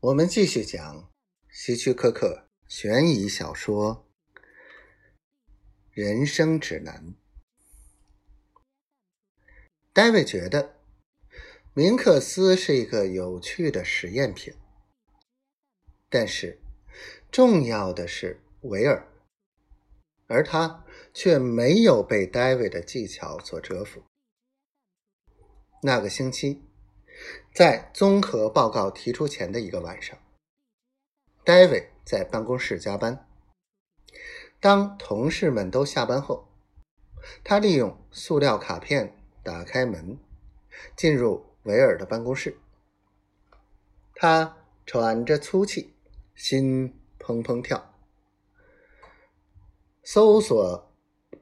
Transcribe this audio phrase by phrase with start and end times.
[0.00, 1.10] 我们继续讲
[1.48, 4.06] 希区柯克悬疑小说
[5.90, 7.14] 《人生指南》。
[9.94, 10.76] 戴维觉得
[11.72, 14.54] 明克斯是一个有趣的实验品，
[16.10, 16.60] 但是
[17.32, 19.08] 重要的是维尔，
[20.26, 20.84] 而他
[21.14, 24.04] 却没有被戴维的技巧所折服。
[25.80, 26.62] 那个星期。
[27.54, 30.18] 在综合报告提出前的一个晚上，
[31.44, 33.26] 戴维在办公室加班。
[34.60, 36.48] 当同事们都下班后，
[37.44, 40.18] 他利用塑料卡片打开门，
[40.96, 42.58] 进入维尔的办公室。
[44.14, 45.94] 他喘着粗气，
[46.34, 47.94] 心砰砰跳，
[50.02, 50.90] 搜索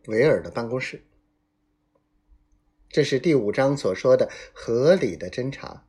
[0.06, 1.02] 维尔的办公室。
[2.94, 5.84] 这是第五章所说的合理的侦查。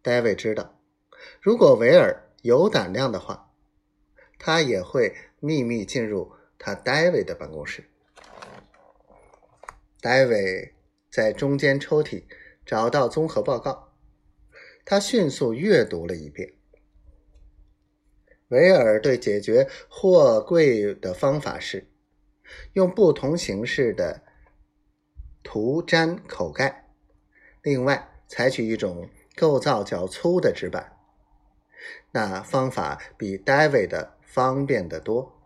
[0.00, 0.80] 戴维知道，
[1.42, 3.52] 如果维尔有胆量的话，
[4.38, 7.82] 他也会秘密进入他戴维的办公室。
[10.00, 10.72] 戴维
[11.10, 12.22] 在中间抽屉
[12.64, 13.92] 找到综合报告，
[14.84, 16.54] 他迅速阅读了一遍。
[18.50, 21.90] 维尔对解决货柜的方法是
[22.74, 24.29] 用不同形式的。
[25.52, 26.86] 涂粘口盖，
[27.60, 30.96] 另外采取一种构造较粗的纸板，
[32.12, 35.36] 那方法比 David 的方便得多，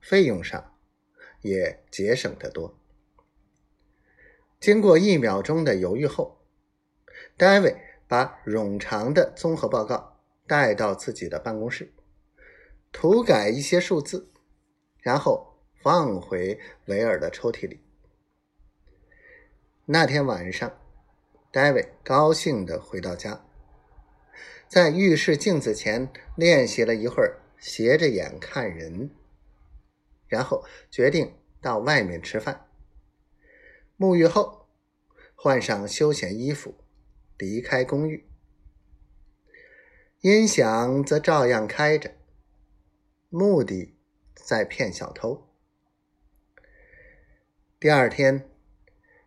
[0.00, 0.72] 费用上
[1.40, 2.78] 也节省得多。
[4.60, 6.38] 经过一秒钟的犹豫后
[7.36, 11.92] ，David 把冗长的综合报告带到自己的办公室，
[12.92, 14.30] 涂改一些数字，
[15.00, 17.80] 然后放回维尔的抽屉里。
[19.88, 20.80] 那天晚上，
[21.52, 23.46] 戴维高兴地回到家，
[24.66, 29.12] 在浴室镜子前练习了一会儿斜着眼看人，
[30.26, 32.68] 然后决定到外面吃饭。
[33.96, 34.66] 沐浴后，
[35.36, 36.74] 换上休闲衣服，
[37.38, 38.28] 离开公寓。
[40.22, 42.10] 音响则照样开着，
[43.28, 43.94] 目的
[44.34, 45.46] 在骗小偷。
[47.78, 48.50] 第二天。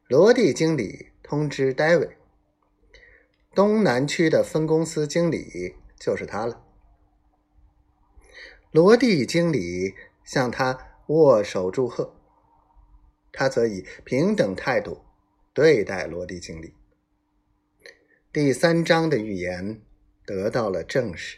[0.09, 2.17] 罗蒂经理通知戴维，
[3.53, 6.65] 东南区的分公司经理就是他了。
[8.71, 9.93] 罗蒂经理
[10.23, 12.15] 向他握手祝贺，
[13.31, 15.05] 他则以平等态度
[15.53, 16.73] 对待罗蒂经理。
[18.33, 19.79] 第三章的预言
[20.25, 21.37] 得到了证实。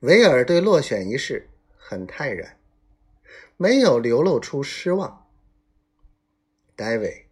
[0.00, 2.58] 维尔对落选一事很泰然，
[3.56, 5.24] 没有流露出失望。
[6.78, 7.26] 戴维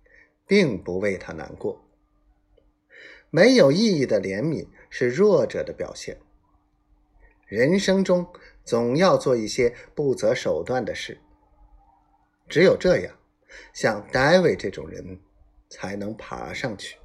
[0.44, 1.80] 并不为他难过。
[3.30, 6.18] 没有意义的怜悯是弱者的表现。
[7.46, 8.26] 人生中
[8.64, 11.20] 总要做一些不择手段的事，
[12.48, 13.16] 只有这样，
[13.72, 15.20] 像 David 这种人
[15.70, 16.98] 才能爬上去。